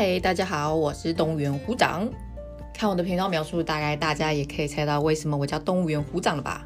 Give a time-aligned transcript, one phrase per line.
[0.00, 2.08] 嗨，大家好，我是动物园虎掌。
[2.72, 6.64] 看我的频道描述，大概大家也可以猜到为什么我叫动物园虎掌了吧？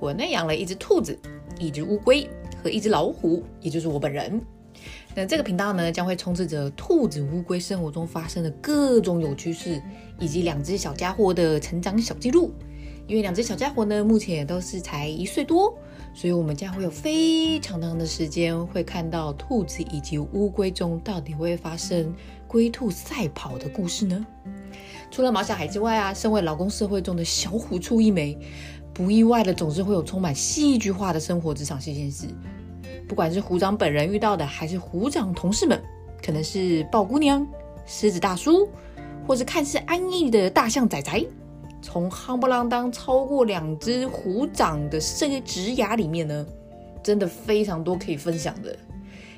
[0.00, 1.18] 我呢养了一只兔子、
[1.58, 2.26] 一只乌龟
[2.62, 4.40] 和一只老虎，也就是我本人。
[5.14, 9.78] 那这个频道呢，将会充斥着兔子、乌龟生活中发生的各种有趣事，
[10.18, 12.50] 以及两只小家伙的成长小记录。
[13.06, 15.72] 因为两只小家伙呢，目前也都是才一岁多，
[16.12, 22.12] 所以我们将会有非常长的时间会看到兔子以及乌龟中到底会发生
[22.48, 24.26] 龟兔赛跑的故事呢。
[25.08, 28.36] 除了毛小孩之外啊，身为劳工社会中的小虎出一枚，
[28.92, 32.26] 不意外的总是会有充满戏剧化的生活职场新鲜事。
[33.08, 35.80] 不管是虎长本人遇到的，还是虎长同事们，
[36.20, 37.46] 可能是豹姑娘、
[37.86, 38.68] 狮子大叔，
[39.24, 41.24] 或是看似安逸的大象仔仔。
[41.86, 46.44] 从夯不啷当超过两只虎掌的这个职牙里面呢，
[47.00, 48.76] 真的非常多可以分享的，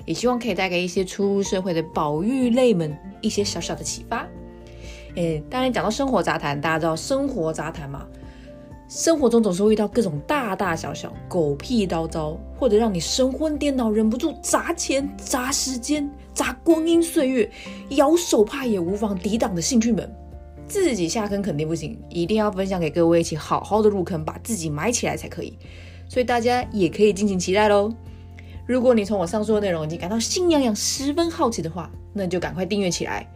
[0.07, 4.27] 也希望可以带给一些初入社会的保育类们一些小小的启发。
[5.15, 8.07] 诶，当然讲到生活杂谈，大家知道生活杂谈嘛，
[8.89, 17.51] 生活中总是会遇到各种大大小小、狗屁叨叨，或者让你神魂颠倒、忍不住砸钱、砸时间、砸光阴岁月、
[17.91, 20.11] 咬手帕也无法抵挡的兴趣们。
[20.69, 25.59] 自己下坑肯定不行，一定要分享给各位一起好好的入坑，把自己埋起来才可以。
[26.09, 27.93] 所以大家也可以尽情期待喽。
[28.67, 33.27] 如果你从我上述的内容已经感到心痒痒、十分好奇的话，那就赶快订阅起来。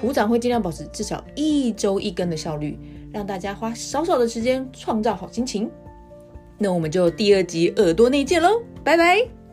[0.00, 2.78] 虎掌会尽量保持至少一周一更的效率，
[3.12, 5.70] 让大家花少少的时间创造好心情。
[6.58, 9.45] 那我们就第二集耳朵内见喽，拜拜。